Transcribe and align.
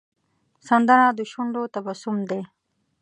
سندره 0.67 1.07
د 1.17 1.19
شونډو 1.31 1.63
تبسم 1.73 2.15
دی 2.29 2.41